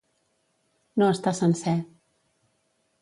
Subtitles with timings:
[1.03, 1.77] No estar sencer.